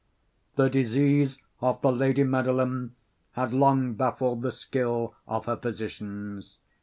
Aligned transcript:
The 0.55 0.67
disease 0.67 1.37
of 1.61 1.81
the 1.83 1.91
lady 1.91 2.23
Madeline 2.23 2.95
had 3.33 3.53
long 3.53 3.93
baffled 3.93 4.41
the 4.41 4.51
skill 4.51 5.13
of 5.27 5.45
her 5.45 5.57
physicians. 5.57 6.57